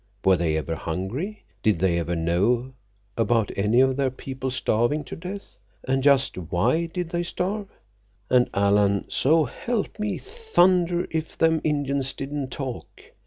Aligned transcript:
Were 0.25 0.35
they 0.35 0.57
ever 0.57 0.73
hungry? 0.73 1.43
Did 1.61 1.77
they 1.77 1.99
ever 1.99 2.15
know 2.15 2.73
about 3.17 3.51
any 3.55 3.81
of 3.81 3.95
their 3.97 4.09
people 4.09 4.49
starving 4.49 5.03
to 5.03 5.15
death? 5.15 5.57
And 5.87 6.01
just 6.01 6.39
why 6.39 6.87
did 6.87 7.09
they 7.11 7.21
starve? 7.21 7.67
And, 8.27 8.49
Alan, 8.51 9.05
so 9.09 9.45
help 9.45 9.99
me 9.99 10.17
thunder 10.17 11.05
if 11.11 11.37
them 11.37 11.61
Indians 11.63 12.15
didn't 12.15 12.49
talk! 12.49 12.87